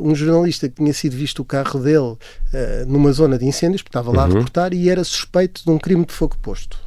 um 0.00 0.14
jornalista 0.14 0.70
que 0.70 0.76
tinha 0.76 0.94
sido 0.94 1.16
visto 1.16 1.40
o 1.40 1.44
carro 1.44 1.80
dele 1.80 2.16
numa 2.86 3.12
zona 3.12 3.36
de 3.36 3.44
incêndios, 3.44 3.82
porque 3.82 3.98
estava 3.98 4.10
lá 4.10 4.24
uhum. 4.24 4.30
a 4.30 4.34
reportar, 4.34 4.72
e 4.72 4.88
era 4.88 5.04
suspeito 5.04 5.62
de 5.64 5.70
um 5.70 5.78
crime 5.78 6.06
de 6.06 6.12
fogo 6.12 6.38
posto 6.40 6.78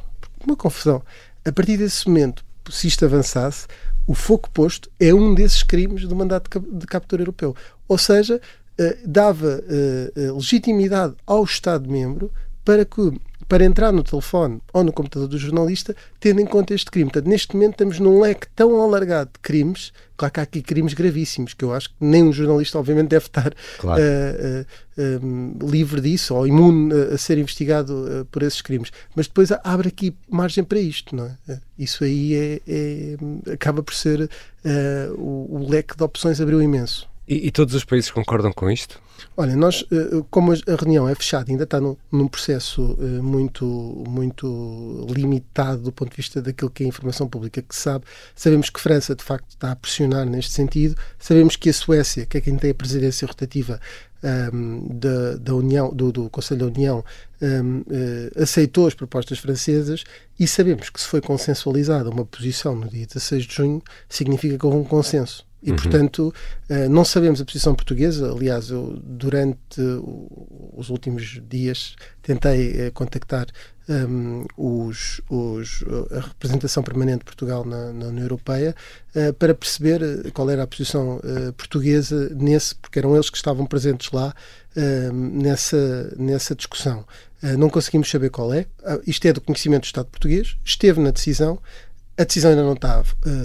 uma 0.46 0.56
confusão. 0.56 1.02
A 1.44 1.52
partir 1.52 1.76
desse 1.76 2.08
momento, 2.08 2.44
se 2.70 2.86
isto 2.86 3.04
avançasse, 3.04 3.66
o 4.06 4.14
foco 4.14 4.50
posto 4.50 4.90
é 4.98 5.12
um 5.12 5.34
desses 5.34 5.62
crimes 5.62 6.06
do 6.06 6.14
mandato 6.14 6.60
de 6.60 6.86
captura 6.86 7.22
europeu. 7.22 7.54
Ou 7.88 7.98
seja, 7.98 8.40
uh, 8.80 9.08
dava 9.08 9.62
uh, 9.62 10.34
legitimidade 10.36 11.14
ao 11.26 11.44
Estado-membro 11.44 12.30
para 12.64 12.84
que 12.84 13.12
para 13.48 13.64
entrar 13.64 13.92
no 13.92 14.02
telefone 14.02 14.60
ou 14.72 14.82
no 14.82 14.92
computador 14.92 15.28
do 15.28 15.38
jornalista, 15.38 15.94
tendo 16.18 16.40
em 16.40 16.46
conta 16.46 16.74
este 16.74 16.90
crime. 16.90 17.10
Portanto, 17.10 17.28
neste 17.30 17.54
momento 17.54 17.72
estamos 17.72 18.00
num 18.00 18.20
leque 18.20 18.46
tão 18.54 18.80
alargado 18.80 19.30
de 19.32 19.40
crimes, 19.40 19.92
claro 20.16 20.32
que 20.32 20.40
há 20.40 20.42
aqui 20.42 20.62
crimes 20.62 20.94
gravíssimos, 20.94 21.54
que 21.54 21.64
eu 21.64 21.72
acho 21.72 21.90
que 21.90 21.94
nem 22.00 22.24
um 22.24 22.32
jornalista, 22.32 22.78
obviamente, 22.78 23.08
deve 23.08 23.26
estar 23.26 23.54
claro. 23.78 24.02
uh, 24.02 25.00
uh, 25.00 25.64
uh, 25.64 25.70
livre 25.70 26.00
disso 26.00 26.34
ou 26.34 26.46
imune 26.46 26.92
a 27.12 27.18
ser 27.18 27.38
investigado 27.38 28.26
por 28.30 28.42
esses 28.42 28.60
crimes. 28.60 28.90
Mas 29.14 29.26
depois 29.26 29.50
abre 29.62 29.88
aqui 29.88 30.14
margem 30.28 30.64
para 30.64 30.80
isto, 30.80 31.14
não 31.14 31.26
é? 31.48 31.60
Isso 31.78 32.04
aí 32.04 32.34
é, 32.34 32.60
é 32.66 33.52
acaba 33.52 33.82
por 33.82 33.94
ser 33.94 34.28
o, 35.16 35.56
o 35.56 35.68
leque 35.68 35.96
de 35.96 36.02
opções 36.02 36.40
abriu 36.40 36.60
imenso. 36.60 37.08
E, 37.28 37.48
e, 37.48 37.50
todos 37.50 37.74
os 37.74 37.84
países 37.84 38.08
concordam 38.08 38.52
com 38.52 38.70
isto? 38.70 39.00
Olha, 39.36 39.56
nós, 39.56 39.84
eh, 39.90 40.22
como 40.30 40.52
a 40.52 40.56
reunião 40.78 41.08
é 41.08 41.14
fechada, 41.14 41.50
ainda 41.50 41.64
está 41.64 41.80
num, 41.80 41.96
num, 42.12 42.28
processo 42.28 42.96
eh, 43.00 43.20
muito, 43.20 43.64
muito 44.08 45.06
limitado 45.10 45.82
do 45.82 45.92
ponto 45.92 46.10
de 46.10 46.16
vista 46.16 46.40
daquilo 46.40 46.70
que 46.70 46.84
é 46.84 46.86
a 46.86 46.88
informação 46.88 47.26
pública 47.26 47.60
que 47.60 47.74
sabe. 47.74 48.04
Sabemos 48.34 48.70
que 48.70 48.80
França, 48.80 49.16
de 49.16 49.24
facto, 49.24 49.48
está 49.48 49.72
a 49.72 49.76
pressionar 49.76 50.24
neste 50.24 50.52
sentido. 50.52 50.94
Sabemos 51.18 51.56
que 51.56 51.68
a 51.68 51.72
Suécia, 51.72 52.26
que 52.26 52.38
é 52.38 52.40
quem 52.40 52.56
tem 52.56 52.70
a 52.70 52.74
presidência 52.74 53.26
rotativa 53.26 53.80
um, 54.22 54.28
ehm, 54.28 54.98
da, 54.98 55.36
da 55.36 55.54
União, 55.54 55.92
do, 55.92 56.12
do, 56.12 56.30
Conselho 56.30 56.60
da 56.60 56.66
União, 56.66 57.04
um, 57.42 57.46
ehm, 57.46 57.80
uh, 57.80 57.84
eh, 58.36 58.42
aceitou 58.42 58.86
as 58.86 58.94
propostas 58.94 59.40
francesas 59.40 60.04
e 60.38 60.46
sabemos 60.46 60.90
que 60.90 61.00
se 61.00 61.08
foi 61.08 61.20
consensualizada 61.20 62.08
uma 62.08 62.24
posição 62.24 62.76
no 62.76 62.88
dia 62.88 63.04
16 63.04 63.44
de 63.44 63.54
junho, 63.54 63.82
significa 64.08 64.56
que 64.56 64.64
houve 64.64 64.78
um 64.78 64.84
consenso 64.84 65.44
E, 65.66 65.70
uhum. 65.70 65.76
portanto, 65.76 66.34
uh, 66.70 66.88
não 66.88 67.04
sabemos 67.04 67.40
a 67.40 67.44
posição 67.44 67.74
portuguesa. 67.74 68.30
Aliás, 68.30 68.70
eu, 68.70 68.98
durante 69.02 69.80
os 70.72 70.88
últimos 70.88 71.40
dias, 71.48 71.96
tentei 72.22 72.88
uh, 72.88 72.92
contactar 72.92 73.48
um, 73.88 74.44
os, 74.56 75.20
os, 75.30 75.84
a 76.10 76.20
representação 76.20 76.82
permanente 76.82 77.20
de 77.20 77.24
Portugal 77.24 77.64
na, 77.64 77.92
na 77.92 78.06
União 78.06 78.24
Europeia 78.24 78.74
uh, 79.14 79.32
para 79.34 79.54
perceber 79.54 80.30
qual 80.32 80.50
era 80.50 80.64
a 80.64 80.66
posição 80.66 81.16
uh, 81.18 81.52
portuguesa 81.52 82.30
nesse, 82.34 82.74
porque 82.74 82.98
eram 82.98 83.14
eles 83.14 83.30
que 83.30 83.36
estavam 83.36 83.66
presentes 83.66 84.10
lá 84.10 84.34
uh, 84.76 85.12
nessa, 85.12 86.14
nessa 86.16 86.54
discussão. 86.54 87.04
não 87.58 87.70
conseguimos 87.70 88.10
saber 88.10 88.30
qual 88.30 88.52
é. 88.52 88.66
isto 89.06 89.24
é 89.26 89.32
do 89.32 89.40
conhecimento 89.40 89.82
do 89.82 89.86
Estado 89.86 90.06
português, 90.06 90.56
esteve 90.64 91.00
na 91.00 91.10
decisão, 91.10 91.60
a 92.18 92.24
decisão 92.24 92.50
ainda 92.50 92.62
não 92.62 92.72
está 92.72 93.04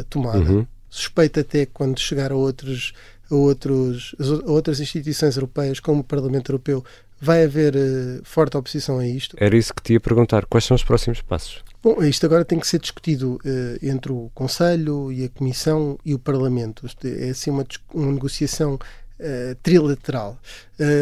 tomada. 0.10 0.50
Uhum. 0.50 0.66
Suspeito 0.92 1.40
até 1.40 1.66
que 1.66 1.72
quando 1.74 2.00
chegar 2.00 2.32
a 2.32 2.36
outros 2.36 2.94
a, 3.32 3.34
outros, 3.34 4.14
a 4.20 4.52
outras 4.52 4.80
instituições 4.80 5.36
europeias, 5.36 5.80
como 5.80 6.02
o 6.02 6.04
Parlamento 6.04 6.52
Europeu, 6.52 6.84
Vai 7.24 7.44
haver 7.44 7.76
uh, 7.76 8.22
forte 8.24 8.58
oposição 8.58 8.98
a 8.98 9.08
isto? 9.08 9.38
Era 9.40 9.56
isso 9.56 9.72
que 9.72 9.84
te 9.84 9.94
ia 9.94 10.00
perguntar. 10.00 10.48
Quais 10.48 10.66
são 10.66 10.74
os 10.74 10.84
próximos 10.84 11.22
passos? 11.22 11.64
Bom, 11.84 12.02
isto 12.02 12.26
agora 12.26 12.44
tem 12.44 12.60
que 12.60 12.66
ser 12.66 12.80
discutido 12.80 13.40
uh, 13.46 13.86
entre 13.86 14.12
o 14.12 14.32
Conselho 14.34 15.12
e 15.12 15.26
a 15.26 15.30
Comissão 15.30 16.00
e 16.04 16.16
o 16.16 16.20
Parlamento. 16.20 16.88
É 17.04 17.30
assim 17.30 17.52
uma, 17.52 17.64
uma 17.94 18.12
negociação 18.12 18.74
uh, 18.74 19.56
trilateral. 19.62 20.40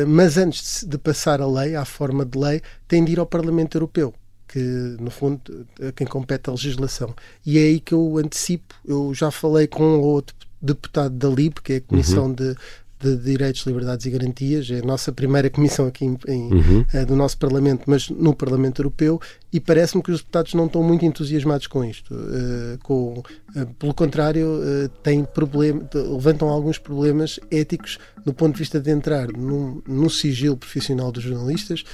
Mas 0.05 0.35
antes 0.35 0.81
de, 0.81 0.89
de 0.89 0.97
passar 0.97 1.39
a 1.39 1.47
lei, 1.47 1.73
à 1.73 1.85
forma 1.85 2.25
de 2.25 2.37
lei, 2.37 2.61
tem 2.85 3.05
de 3.05 3.13
ir 3.13 3.19
ao 3.19 3.25
Parlamento 3.25 3.77
Europeu 3.77 4.13
que 4.51 4.59
no 4.99 5.11
fundo 5.11 5.39
a 5.87 5.91
quem 5.91 6.07
compete 6.07 6.49
a 6.49 6.53
legislação. 6.53 7.15
E 7.45 7.57
é 7.57 7.61
aí 7.61 7.79
que 7.79 7.93
eu 7.93 8.17
antecipo, 8.17 8.75
eu 8.83 9.13
já 9.13 9.31
falei 9.31 9.67
com 9.67 9.99
outro 9.99 10.35
deputado 10.61 11.15
da 11.15 11.29
LIB, 11.29 11.61
que 11.61 11.73
é 11.73 11.75
a 11.77 11.81
Comissão 11.81 12.25
uhum. 12.25 12.33
de 12.33 12.55
de 12.99 13.15
Direitos, 13.15 13.65
Liberdades 13.65 14.05
e 14.05 14.09
Garantias, 14.09 14.69
é 14.69 14.79
a 14.79 14.85
nossa 14.85 15.11
primeira 15.11 15.49
comissão 15.49 15.87
aqui 15.87 16.03
em, 16.03 16.17
em, 16.27 16.53
uhum. 16.53 16.85
uh, 16.93 17.05
do 17.05 17.15
nosso 17.15 17.37
Parlamento, 17.37 17.83
mas 17.87 18.09
no 18.09 18.35
Parlamento 18.35 18.81
Europeu, 18.81 19.21
e 19.53 19.59
parece-me 19.59 20.03
que 20.03 20.11
os 20.11 20.19
deputados 20.19 20.53
não 20.53 20.65
estão 20.65 20.83
muito 20.83 21.05
entusiasmados 21.05 21.67
com 21.67 21.83
isto. 21.83 22.13
Uh, 22.13 22.77
com, 22.83 23.23
uh, 23.55 23.65
pelo 23.79 23.93
contrário, 23.93 24.59
têm 25.01 25.23
problem, 25.23 25.81
levantam 25.93 26.49
alguns 26.49 26.77
problemas 26.77 27.39
éticos 27.49 27.97
do 28.25 28.33
ponto 28.33 28.53
de 28.53 28.59
vista 28.59 28.81
de 28.81 28.91
entrar 28.91 29.27
no, 29.31 29.81
no 29.87 30.09
sigilo 30.09 30.57
profissional 30.57 31.11
dos 31.11 31.23
jornalistas, 31.23 31.85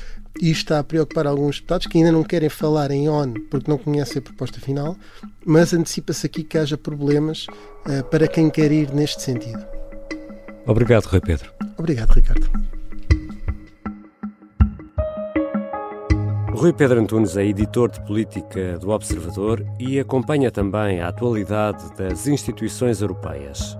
e 0.41 0.51
está 0.51 0.79
a 0.79 0.83
preocupar 0.83 1.27
alguns 1.27 1.57
deputados 1.57 1.88
que 1.88 1.97
ainda 1.97 2.12
não 2.12 2.21
querem 2.21 2.50
falar 2.50 2.91
em 2.91 3.07
ON 3.07 3.33
porque 3.50 3.71
não 3.71 3.77
conhecem 3.77 4.19
a 4.19 4.21
proposta 4.21 4.59
final, 4.59 4.97
mas 5.45 5.74
antecipa-se 5.74 6.25
aqui 6.25 6.43
que 6.43 6.57
haja 6.57 6.77
problemas 6.77 7.47
para 8.12 8.27
quem 8.27 8.50
quer 8.50 8.69
ir 8.69 8.93
neste 8.93 9.21
sentido. 9.21 9.65
Obrigado, 10.67 11.05
Rui 11.05 11.22
Pedro. 11.22 11.51
Obrigado, 11.77 12.12
Ricardo. 12.12 12.50
Rui 16.51 16.74
Pedro 16.74 17.00
Antunes 17.00 17.38
é 17.38 17.45
editor 17.45 17.91
de 17.91 18.01
política 18.01 18.79
do 18.79 18.89
Observador 18.89 19.63
e 19.77 20.00
acompanha 20.00 20.50
também 20.50 21.01
a 21.01 21.10
atualidade 21.10 21.84
das 21.95 22.25
instituições 22.27 23.01
europeias. 23.01 23.77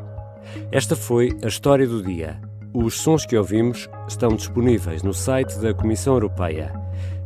Esta 0.72 0.96
foi 0.96 1.36
a 1.44 1.48
história 1.48 1.88
do 1.88 2.04
dia. 2.04 2.40
Os 2.74 3.00
sons 3.00 3.26
que 3.26 3.38
ouvimos 3.38 3.90
estão 4.08 4.36
disponíveis 4.36 5.02
no 5.02 5.14
site 5.14 5.58
da 5.60 5.74
Comissão 5.74 6.14
Europeia. 6.14 6.74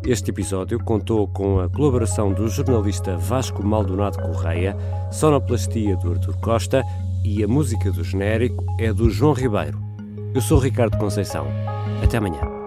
Este 0.05 0.31
episódio 0.31 0.81
contou 0.81 1.27
com 1.27 1.59
a 1.59 1.67
colaboração 1.67 2.31
do 2.31 2.47
jornalista 2.47 3.17
Vasco 3.17 3.65
Maldonado 3.65 4.21
Correia, 4.21 4.77
sonoplastia 5.11 5.97
do 5.97 6.11
Artur 6.11 6.37
Costa 6.39 6.83
e 7.23 7.43
a 7.43 7.47
música 7.47 7.91
do 7.91 8.03
genérico 8.03 8.65
é 8.79 8.91
do 8.93 9.09
João 9.09 9.33
Ribeiro. 9.33 9.79
Eu 10.33 10.41
sou 10.41 10.59
Ricardo 10.59 10.97
Conceição. 10.97 11.47
Até 12.03 12.17
amanhã. 12.17 12.58